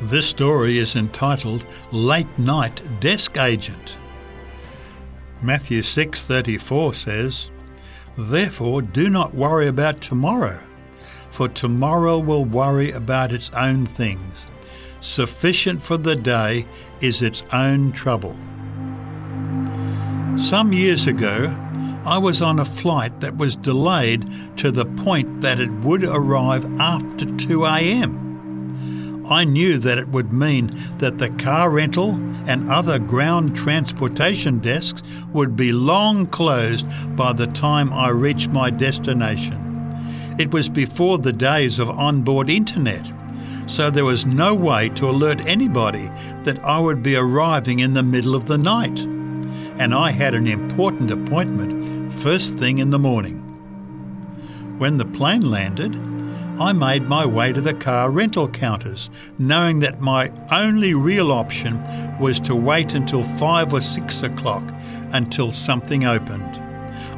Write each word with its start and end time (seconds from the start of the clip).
This 0.00 0.26
story 0.26 0.78
is 0.78 0.96
entitled 0.96 1.64
Late 1.92 2.38
Night 2.38 2.82
Desk 3.00 3.38
Agent. 3.38 3.96
Matthew 5.40 5.82
6:34 5.82 6.92
says, 6.92 7.48
"Therefore 8.18 8.82
do 8.82 9.08
not 9.08 9.34
worry 9.34 9.68
about 9.68 10.00
tomorrow, 10.00 10.58
for 11.30 11.48
tomorrow 11.48 12.18
will 12.18 12.44
worry 12.44 12.90
about 12.90 13.30
its 13.32 13.50
own 13.56 13.86
things. 13.86 14.46
Sufficient 15.00 15.80
for 15.82 15.96
the 15.96 16.16
day 16.16 16.66
is 17.00 17.22
its 17.22 17.44
own 17.52 17.92
trouble." 17.92 18.34
Some 20.36 20.72
years 20.72 21.06
ago, 21.06 21.54
I 22.04 22.18
was 22.18 22.42
on 22.42 22.58
a 22.58 22.64
flight 22.64 23.20
that 23.20 23.36
was 23.36 23.54
delayed 23.54 24.28
to 24.56 24.72
the 24.72 24.86
point 24.86 25.40
that 25.40 25.60
it 25.60 25.70
would 25.84 26.02
arrive 26.02 26.68
after 26.80 27.26
2 27.36 27.64
a.m. 27.64 28.23
I 29.28 29.44
knew 29.44 29.78
that 29.78 29.98
it 29.98 30.08
would 30.08 30.32
mean 30.32 30.70
that 30.98 31.18
the 31.18 31.30
car 31.30 31.70
rental 31.70 32.10
and 32.46 32.70
other 32.70 32.98
ground 32.98 33.56
transportation 33.56 34.58
desks 34.58 35.02
would 35.32 35.56
be 35.56 35.72
long 35.72 36.26
closed 36.26 36.86
by 37.16 37.32
the 37.32 37.46
time 37.46 37.92
I 37.92 38.10
reached 38.10 38.50
my 38.50 38.70
destination. 38.70 39.74
It 40.38 40.52
was 40.52 40.68
before 40.68 41.18
the 41.18 41.32
days 41.32 41.78
of 41.78 41.88
onboard 41.88 42.50
internet, 42.50 43.10
so 43.66 43.90
there 43.90 44.04
was 44.04 44.26
no 44.26 44.54
way 44.54 44.90
to 44.90 45.08
alert 45.08 45.46
anybody 45.46 46.08
that 46.42 46.58
I 46.64 46.78
would 46.78 47.02
be 47.02 47.16
arriving 47.16 47.78
in 47.78 47.94
the 47.94 48.02
middle 48.02 48.34
of 48.34 48.46
the 48.46 48.58
night. 48.58 48.98
And 49.78 49.94
I 49.94 50.10
had 50.10 50.34
an 50.34 50.46
important 50.46 51.10
appointment 51.10 52.12
first 52.12 52.54
thing 52.54 52.78
in 52.78 52.90
the 52.90 52.98
morning. 52.98 53.40
When 54.78 54.98
the 54.98 55.04
plane 55.04 55.50
landed, 55.50 55.94
I 56.58 56.72
made 56.72 57.08
my 57.08 57.26
way 57.26 57.52
to 57.52 57.60
the 57.60 57.74
car 57.74 58.10
rental 58.10 58.48
counters, 58.48 59.10
knowing 59.38 59.80
that 59.80 60.00
my 60.00 60.30
only 60.52 60.94
real 60.94 61.32
option 61.32 61.82
was 62.20 62.38
to 62.40 62.54
wait 62.54 62.94
until 62.94 63.24
5 63.24 63.72
or 63.72 63.80
6 63.80 64.22
o'clock 64.22 64.62
until 65.12 65.50
something 65.50 66.04
opened. 66.04 66.62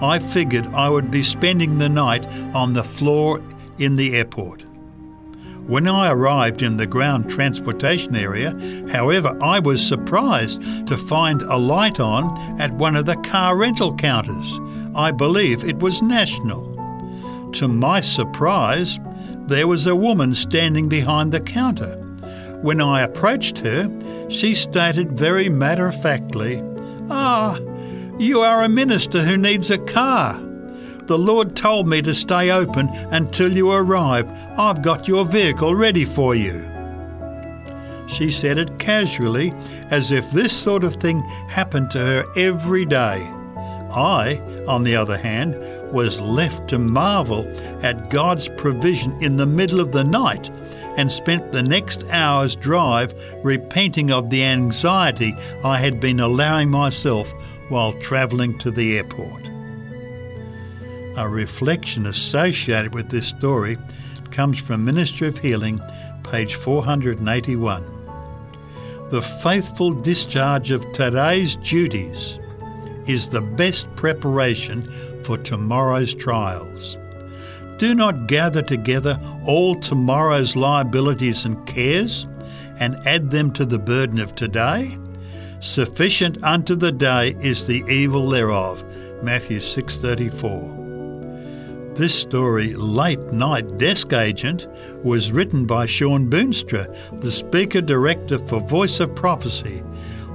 I 0.00 0.20
figured 0.20 0.66
I 0.68 0.88
would 0.88 1.10
be 1.10 1.24
spending 1.24 1.78
the 1.78 1.88
night 1.88 2.26
on 2.54 2.74
the 2.74 2.84
floor 2.84 3.42
in 3.78 3.96
the 3.96 4.14
airport. 4.14 4.62
When 5.66 5.88
I 5.88 6.12
arrived 6.12 6.62
in 6.62 6.76
the 6.76 6.86
ground 6.86 7.28
transportation 7.28 8.14
area, 8.14 8.54
however, 8.92 9.36
I 9.42 9.58
was 9.58 9.84
surprised 9.84 10.86
to 10.86 10.96
find 10.96 11.42
a 11.42 11.56
light 11.56 11.98
on 11.98 12.60
at 12.60 12.70
one 12.72 12.94
of 12.94 13.06
the 13.06 13.16
car 13.16 13.56
rental 13.56 13.96
counters. 13.96 14.60
I 14.94 15.10
believe 15.10 15.64
it 15.64 15.78
was 15.78 16.02
national. 16.02 16.70
To 17.52 17.66
my 17.66 18.00
surprise, 18.00 19.00
there 19.46 19.66
was 19.66 19.86
a 19.86 19.96
woman 19.96 20.34
standing 20.34 20.88
behind 20.88 21.32
the 21.32 21.40
counter. 21.40 21.96
When 22.62 22.80
I 22.80 23.02
approached 23.02 23.58
her, 23.58 23.90
she 24.30 24.54
stated 24.54 25.18
very 25.18 25.48
matter 25.48 25.88
of 25.88 26.00
factly, 26.00 26.62
Ah, 27.10 27.58
you 28.18 28.40
are 28.40 28.62
a 28.62 28.68
minister 28.68 29.22
who 29.22 29.36
needs 29.36 29.70
a 29.70 29.78
car. 29.78 30.40
The 31.06 31.18
Lord 31.18 31.54
told 31.54 31.86
me 31.86 32.00
to 32.02 32.14
stay 32.14 32.50
open 32.50 32.88
until 33.10 33.52
you 33.52 33.70
arrive. 33.70 34.30
I've 34.58 34.80
got 34.80 35.06
your 35.06 35.26
vehicle 35.26 35.74
ready 35.74 36.06
for 36.06 36.34
you. 36.34 36.70
She 38.06 38.30
said 38.30 38.56
it 38.58 38.78
casually, 38.78 39.52
as 39.90 40.12
if 40.12 40.30
this 40.30 40.56
sort 40.56 40.84
of 40.84 40.94
thing 40.96 41.20
happened 41.48 41.90
to 41.90 41.98
her 41.98 42.24
every 42.36 42.86
day. 42.86 43.30
I, 43.96 44.40
on 44.66 44.82
the 44.82 44.96
other 44.96 45.16
hand, 45.16 45.54
was 45.92 46.20
left 46.20 46.68
to 46.68 46.78
marvel 46.78 47.48
at 47.84 48.10
God's 48.10 48.48
provision 48.48 49.16
in 49.22 49.36
the 49.36 49.46
middle 49.46 49.80
of 49.80 49.92
the 49.92 50.04
night 50.04 50.50
and 50.96 51.10
spent 51.10 51.52
the 51.52 51.62
next 51.62 52.04
hour's 52.10 52.54
drive 52.56 53.14
repenting 53.42 54.10
of 54.10 54.30
the 54.30 54.44
anxiety 54.44 55.34
I 55.64 55.78
had 55.78 56.00
been 56.00 56.20
allowing 56.20 56.70
myself 56.70 57.32
while 57.68 57.92
travelling 57.94 58.58
to 58.58 58.70
the 58.70 58.96
airport. 58.96 59.50
A 61.16 61.28
reflection 61.28 62.06
associated 62.06 62.94
with 62.94 63.08
this 63.08 63.28
story 63.28 63.78
comes 64.30 64.60
from 64.60 64.84
Ministry 64.84 65.28
of 65.28 65.38
Healing, 65.38 65.80
page 66.24 66.56
481. 66.56 67.90
The 69.10 69.22
faithful 69.22 69.92
discharge 69.92 70.70
of 70.70 70.90
today's 70.92 71.56
duties 71.56 72.38
is 73.06 73.28
the 73.28 73.40
best 73.40 73.94
preparation 73.96 74.90
for 75.22 75.38
tomorrow's 75.38 76.14
trials. 76.14 76.98
Do 77.78 77.94
not 77.94 78.28
gather 78.28 78.62
together 78.62 79.20
all 79.44 79.74
tomorrow's 79.74 80.54
liabilities 80.54 81.44
and 81.44 81.66
cares 81.66 82.26
and 82.78 82.96
add 83.06 83.30
them 83.30 83.52
to 83.52 83.64
the 83.64 83.78
burden 83.78 84.20
of 84.20 84.34
today. 84.34 84.96
Sufficient 85.60 86.42
unto 86.42 86.74
the 86.74 86.92
day 86.92 87.36
is 87.40 87.66
the 87.66 87.84
evil 87.88 88.28
thereof. 88.28 88.84
Matthew 89.22 89.60
6:34. 89.60 90.82
This 91.94 92.14
story, 92.14 92.74
Late 92.74 93.32
Night 93.32 93.78
Desk 93.78 94.12
Agent, 94.12 94.66
was 95.04 95.30
written 95.30 95.64
by 95.64 95.86
Shawn 95.86 96.28
Boonstra, 96.28 96.92
the 97.20 97.30
speaker 97.30 97.80
director 97.80 98.38
for 98.38 98.60
Voice 98.60 98.98
of 98.98 99.14
Prophecy, 99.14 99.82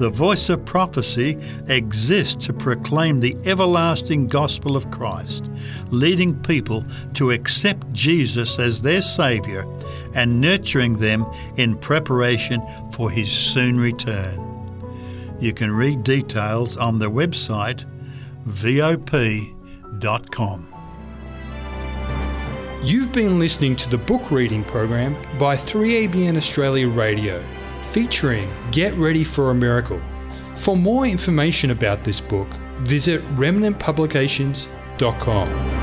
the 0.00 0.08
voice 0.08 0.48
of 0.48 0.64
prophecy 0.64 1.36
exists 1.68 2.46
to 2.46 2.54
proclaim 2.54 3.20
the 3.20 3.36
everlasting 3.44 4.26
gospel 4.26 4.74
of 4.74 4.90
Christ, 4.90 5.50
leading 5.90 6.34
people 6.42 6.82
to 7.12 7.32
accept 7.32 7.92
Jesus 7.92 8.58
as 8.58 8.80
their 8.80 9.02
Saviour 9.02 9.66
and 10.14 10.40
nurturing 10.40 10.96
them 10.96 11.26
in 11.58 11.76
preparation 11.76 12.62
for 12.92 13.10
His 13.10 13.30
soon 13.30 13.78
return. 13.78 15.36
You 15.38 15.52
can 15.52 15.70
read 15.70 16.02
details 16.02 16.78
on 16.78 16.98
the 16.98 17.10
website 17.10 17.84
vop.com. 18.48 19.54
You've 22.82 23.12
been 23.12 23.38
listening 23.38 23.76
to 23.76 23.90
the 23.90 23.98
book 23.98 24.30
reading 24.30 24.64
program 24.64 25.14
by 25.38 25.56
3ABN 25.56 26.38
Australia 26.38 26.88
Radio 26.88 27.44
featuring 27.92 28.48
Get 28.70 28.94
Ready 28.94 29.24
for 29.24 29.50
a 29.50 29.54
Miracle. 29.54 30.00
For 30.54 30.76
more 30.76 31.06
information 31.06 31.70
about 31.70 32.04
this 32.04 32.20
book, 32.20 32.48
visit 32.82 33.24
remnantpublications.com. 33.36 35.79